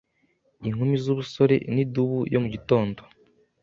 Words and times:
Inkumi 0.67 0.95
zubusore 1.03 1.55
nidubu 1.73 2.19
yo 2.33 2.39
mu 2.43 2.49
gitondo 2.53 3.01